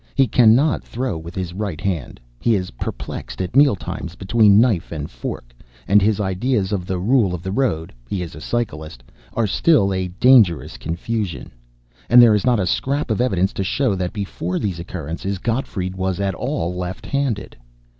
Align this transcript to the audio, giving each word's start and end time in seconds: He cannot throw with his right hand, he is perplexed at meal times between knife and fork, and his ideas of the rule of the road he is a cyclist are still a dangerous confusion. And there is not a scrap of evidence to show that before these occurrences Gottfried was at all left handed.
He 0.15 0.25
cannot 0.27 0.83
throw 0.83 1.15
with 1.15 1.35
his 1.35 1.53
right 1.53 1.79
hand, 1.79 2.19
he 2.39 2.55
is 2.55 2.71
perplexed 2.71 3.39
at 3.39 3.55
meal 3.55 3.75
times 3.75 4.15
between 4.15 4.59
knife 4.59 4.91
and 4.91 5.07
fork, 5.11 5.53
and 5.87 6.01
his 6.01 6.19
ideas 6.19 6.71
of 6.71 6.87
the 6.87 6.97
rule 6.97 7.35
of 7.35 7.43
the 7.43 7.51
road 7.51 7.93
he 8.09 8.23
is 8.23 8.33
a 8.33 8.41
cyclist 8.41 9.03
are 9.33 9.45
still 9.45 9.93
a 9.93 10.07
dangerous 10.07 10.75
confusion. 10.77 11.51
And 12.09 12.19
there 12.19 12.33
is 12.33 12.47
not 12.47 12.59
a 12.59 12.65
scrap 12.65 13.11
of 13.11 13.21
evidence 13.21 13.53
to 13.53 13.63
show 13.63 13.93
that 13.93 14.11
before 14.11 14.57
these 14.57 14.79
occurrences 14.79 15.37
Gottfried 15.37 15.93
was 15.93 16.19
at 16.19 16.33
all 16.33 16.73
left 16.75 17.05
handed. 17.05 17.55